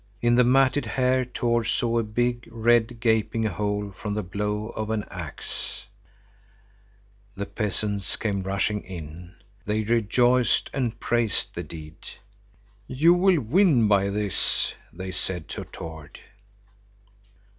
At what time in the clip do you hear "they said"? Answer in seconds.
14.91-15.47